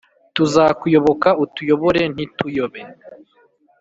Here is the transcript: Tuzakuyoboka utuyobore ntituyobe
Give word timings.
Tuzakuyoboka 0.35 1.29
utuyobore 1.43 2.01
ntituyobe 2.13 2.81